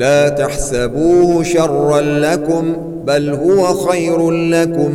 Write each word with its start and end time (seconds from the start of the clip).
لا 0.00 0.28
تحسبوه 0.28 1.42
شرا 1.42 2.00
لكم 2.00 2.76
بل 3.06 3.30
هو 3.30 3.74
خير 3.74 4.30
لكم. 4.30 4.92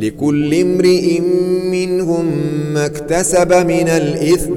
لكل 0.00 0.54
امرئ 0.54 1.20
منهم 1.70 2.26
ما 2.74 2.86
اكتسب 2.86 3.52
من 3.52 3.88
الإثم 3.88 4.54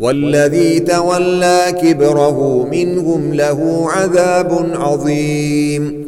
والذي 0.00 0.80
تولى 0.80 1.60
كبره 1.82 2.68
منهم 2.70 3.34
له 3.34 3.88
عذاب 3.90 4.70
عظيم. 4.74 6.07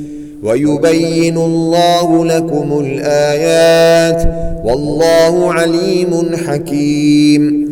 ويبين 0.43 1.37
الله 1.37 2.25
لكم 2.25 2.79
الآيات 2.85 4.33
والله 4.63 5.53
عليم 5.53 6.35
حكيم. 6.47 7.71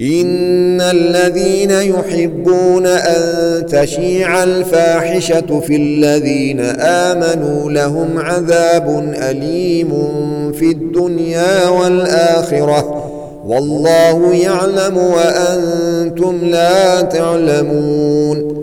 إن 0.00 0.80
الذين 0.80 1.70
يحبون 1.70 2.86
أن 2.86 3.66
تشيع 3.66 4.44
الفاحشة 4.44 5.60
في 5.60 5.76
الذين 5.76 6.60
آمنوا 6.80 7.70
لهم 7.70 8.18
عذاب 8.18 9.14
أليم 9.30 9.92
في 10.52 10.70
الدنيا 10.70 11.68
والآخرة. 11.68 13.04
والله 13.46 14.34
يعلم 14.34 14.96
وأنتم 14.96 16.44
لا 16.44 17.00
تعلمون. 17.00 18.57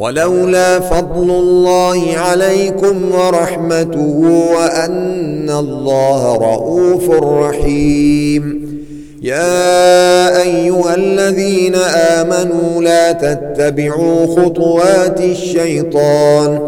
ولولا 0.00 0.80
فضل 0.80 1.30
الله 1.30 2.16
عليكم 2.16 3.14
ورحمته 3.14 4.20
وأن 4.54 5.50
الله 5.50 6.36
رؤوف 6.36 7.10
رحيم. 7.10 8.70
يا 9.22 10.42
أيها 10.42 10.94
الذين 10.94 11.74
آمنوا 12.14 12.82
لا 12.82 13.12
تتبعوا 13.12 14.26
خطوات 14.26 15.20
الشيطان. 15.20 16.60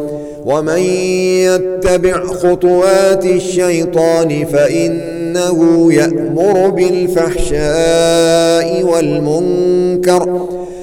ومن 0.45 0.79
يتبع 1.49 2.25
خطوات 2.25 3.25
الشيطان 3.25 4.45
فإنه 4.53 5.89
يأمر 5.93 6.69
بالفحشاء 6.71 7.63
والمنكر 8.83 10.49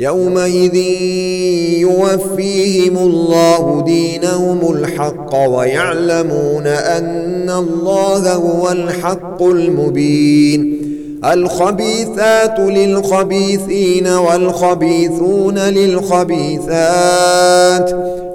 يومئذ 0.00 0.74
يوفيهم 1.78 2.98
الله 2.98 3.82
دينهم 3.86 4.72
الحق 4.74 5.34
ويعلمون 5.34 6.66
أن 6.66 7.50
الله 7.50 8.34
هو 8.34 8.72
الحق 8.72 9.42
المبين. 9.42 10.80
الخبيثات 11.32 12.58
للخبيثين 12.58 14.06
والخبيثون 14.06 15.58
للخبيثات 15.58 16.70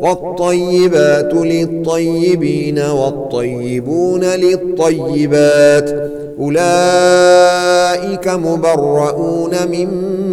والطيبات 0.02 1.34
للطيبين 1.34 2.80
والطيبون 2.80 4.24
للطيبات. 4.24 6.12
أولئك 6.40 8.28
مبرؤون 8.28 9.52
مما 9.72 10.25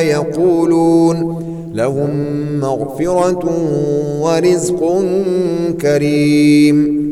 يقولون 0.00 1.44
لهم 1.74 2.10
مغفرة 2.60 3.44
ورزق 4.20 5.04
كريم. 5.80 7.08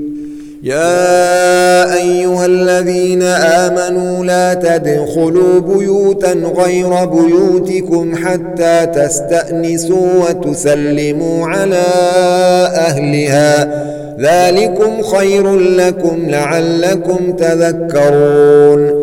يا 0.63 1.95
أيها 1.95 2.47
الذين 2.47 3.23
آمنوا 3.23 4.25
لا 4.25 4.55
تدخلوا 4.55 5.61
بيوتا 5.61 6.33
غير 6.33 7.05
بيوتكم 7.05 8.17
حتى 8.17 8.87
تستأنسوا 8.87 10.09
وتسلموا 10.29 11.47
على 11.47 11.85
أهلها. 12.75 13.87
ذلكم 14.21 15.03
خير 15.03 15.57
لكم 15.57 16.17
لعلكم 16.29 17.33
تذكرون. 17.33 18.96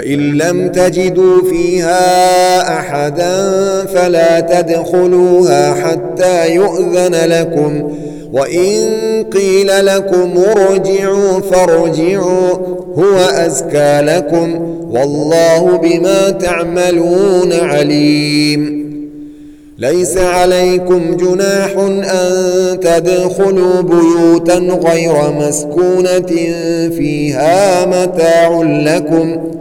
فإن 0.00 0.38
لم 0.38 0.68
تجدوا 0.68 1.42
فيها 1.50 2.78
أحدا 2.78 3.52
فلا 3.84 4.40
تدخلوها 4.40 5.74
حتى 5.74 6.54
يؤذن 6.54 7.14
لكم. 7.14 7.96
وإن 8.32 8.88
قيل 9.32 9.86
لكم 9.86 10.32
ارجعوا 10.56 11.40
فارجعوا 11.40 12.50
هو 12.94 13.18
أزكى 13.18 14.00
لكم. 14.00 14.54
والله 14.90 15.76
بما 15.76 16.30
تعملون 16.30 17.52
عليم. 17.52 18.80
ليس 19.78 20.16
عليكم 20.16 21.16
جناح 21.16 21.76
أن 21.78 22.80
تدخلوا 22.80 23.80
بيوتا 23.80 24.58
غير 24.58 25.32
مسكونة 25.38 26.52
فيها 26.88 27.86
متاع 27.86 28.62
لكم. 28.62 29.59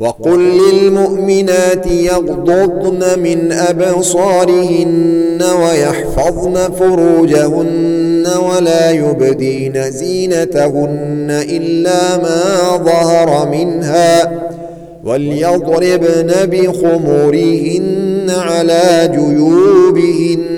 وقل 0.00 0.40
للمؤمنات 0.40 1.86
يغضضن 1.86 3.18
من 3.20 3.52
أبصارهن 3.52 5.42
ويحفظن 5.62 6.54
فروجهن 6.54 8.26
ولا 8.50 8.90
يبدين 8.90 9.90
زينتهن 9.90 11.26
إلا 11.30 12.16
ما 12.16 12.76
ظهر 12.84 13.48
منها 13.50 14.40
وليضربن 15.04 16.32
بخمورهن 16.46 18.26
على 18.30 19.10
جيوبهن 19.14 20.57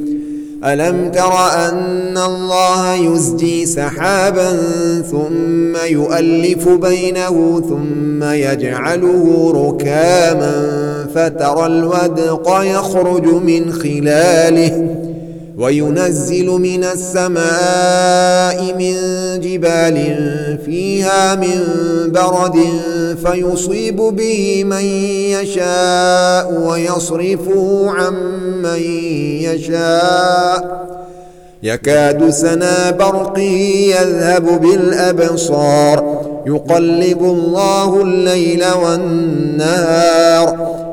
ألم 0.65 1.11
تر 1.11 1.33
أن 1.69 2.17
الله 2.17 2.93
يزجي 2.93 3.65
سحابا 3.65 4.57
ثم 5.11 5.75
يؤلف 5.85 6.67
بينه 6.69 7.61
ثم 7.69 8.23
يجعله 8.23 9.51
ركاما 9.55 10.81
فترى 11.15 11.65
الودق 11.65 12.61
يخرج 12.63 13.25
من 13.25 13.71
خلاله 13.73 15.00
وينزل 15.61 16.45
من 16.45 16.83
السماء 16.83 18.73
من 18.73 18.95
جبال 19.39 19.97
فيها 20.65 21.35
من 21.35 21.59
برد 22.07 22.57
فيصيب 23.25 23.95
به 23.95 24.63
من 24.63 24.85
يشاء 25.35 26.53
ويصرفه 26.67 27.85
عن 27.89 28.13
من 28.63 28.81
يشاء. 29.41 30.81
يكاد 31.63 32.29
سنا 32.29 32.91
برقه 32.91 33.41
يذهب 33.41 34.61
بالأبصار. 34.61 36.21
يقلب 36.47 37.23
الله 37.23 38.01
الليل 38.01 38.63
والنهار. 38.85 40.57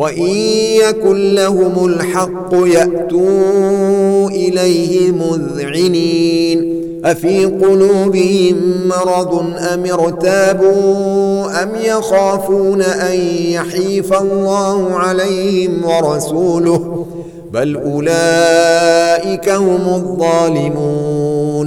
وإن 0.00 0.30
يكن 0.88 1.34
لهم 1.34 1.86
الحق 1.86 2.54
يأتوا 2.54 4.28
إليه 4.30 5.12
مذعنين. 5.12 6.80
أفي 7.04 7.44
قلوبهم 7.44 8.56
مرض 8.88 9.34
أم 9.74 9.84
ارتابوا 9.84 11.62
أم 11.62 11.68
يخافون 11.84 12.82
أن 12.82 13.18
يحيف 13.44 14.12
الله 14.12 14.94
عليهم 14.94 15.84
ورسوله؟ 15.84 17.06
بل 17.52 17.76
أولئك 17.76 19.48
هم 19.48 19.94
الظالمون. 19.94 21.66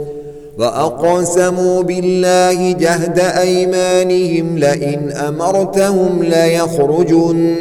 وأقسموا 0.61 1.83
بالله 1.83 2.71
جهد 2.71 3.19
أيمانهم 3.19 4.57
لئن 4.57 5.11
أمرتهم 5.11 6.23
ليخرجن. 6.23 7.55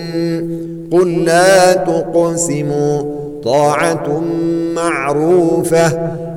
قل 0.92 1.24
لا 1.24 1.72
تقسموا 1.72 3.02
طاعة 3.44 4.22
معروفة. 4.74 5.86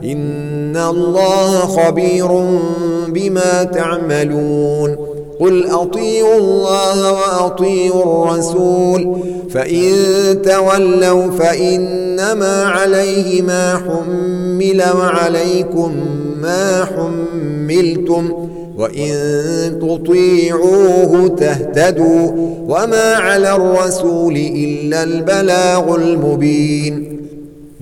إن 0.03 0.77
الله 0.77 1.59
خبير 1.59 2.27
بما 3.07 3.63
تعملون. 3.63 5.12
قل 5.39 5.67
أطيعوا 5.67 6.37
الله 6.37 7.11
وأطيعوا 7.11 8.25
الرسول 8.25 9.17
فإن 9.49 9.91
تولوا 10.41 11.31
فإنما 11.31 12.63
عليه 12.63 13.41
ما 13.41 13.77
حمل 13.77 14.83
وعليكم 14.97 15.95
ما 16.41 16.85
حملتم 16.85 18.49
وإن 18.77 19.13
تطيعوه 19.81 21.27
تهتدوا 21.27 22.31
وما 22.67 23.13
على 23.15 23.55
الرسول 23.55 24.35
إلا 24.35 25.03
البلاغ 25.03 25.95
المبين 25.95 27.12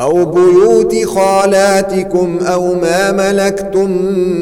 أو 0.00 0.24
بيوت 0.24 1.04
خالاتكم 1.04 2.38
أو 2.46 2.74
ما 2.74 3.12
ملكتم 3.12 3.90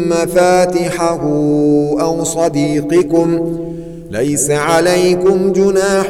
مفاتحه 0.08 1.20
أو 2.00 2.24
صديقكم 2.24 3.56
ليس 4.10 4.50
عليكم 4.50 5.52
جناح 5.52 6.06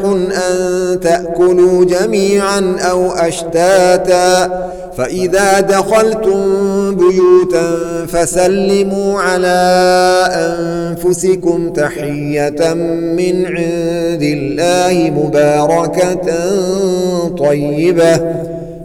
أن 0.50 1.00
تأكلوا 1.00 1.84
جميعا 1.84 2.76
أو 2.80 3.12
أشتاتا. 3.12 4.70
فإذا 4.96 5.60
دخلتم 5.60 6.40
بيوتا 6.96 8.06
فسلموا 8.08 9.20
على 9.20 9.58
أنفسكم 10.32 11.72
تحية 11.72 12.74
من 12.74 13.46
عند 13.46 14.22
الله 14.22 15.10
مباركة 15.10 16.26
طيبة. 17.38 18.20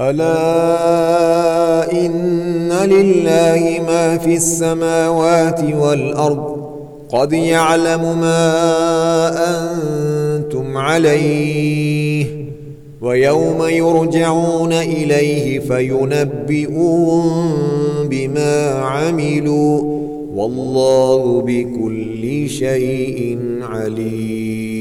ألا 0.00 1.92
إن 1.92 2.68
لله 2.84 3.80
ما 3.86 4.18
في 4.18 4.34
السماوات 4.36 5.60
والأرض 5.80 6.56
قد 7.08 7.32
يعلم 7.32 8.18
ما 8.20 8.48
أنتم 9.56 10.76
عليه 10.76 12.26
ويوم 13.00 13.62
يرجعون 13.68 14.72
إليه 14.72 15.58
فينبئون 15.58 17.26
بما 18.10 18.70
عملوا 18.70 19.82
والله 20.34 21.42
بكل 21.46 22.48
شيء 22.48 23.38
عليم 23.62 24.76